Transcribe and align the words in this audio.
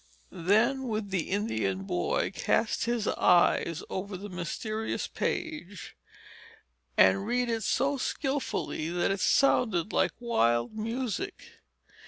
Then 0.31 0.87
would 0.87 1.11
the 1.11 1.29
Indian 1.29 1.83
boy 1.83 2.31
cast 2.33 2.85
his 2.85 3.07
eyes 3.07 3.83
over 3.87 4.17
the 4.17 4.29
mysterious 4.29 5.05
page, 5.07 5.95
and 6.97 7.27
read 7.27 7.51
it 7.51 7.61
so 7.61 7.97
skilfully, 7.99 8.89
that 8.89 9.11
it 9.11 9.19
sounded 9.19 9.93
like 9.93 10.13
wild 10.19 10.75
music. 10.75 11.61